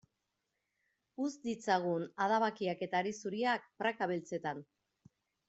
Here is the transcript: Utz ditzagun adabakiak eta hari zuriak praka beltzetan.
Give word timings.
Utz 1.25 1.29
ditzagun 1.43 2.07
adabakiak 2.29 2.83
eta 2.87 3.03
hari 3.03 3.15
zuriak 3.27 3.69
praka 3.83 4.09
beltzetan. 4.15 4.67